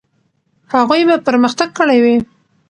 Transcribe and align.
هغوی 0.73 1.01
به 1.09 1.15
پرمختګ 1.27 1.69
کړی 1.79 1.99
وي. 2.03 2.15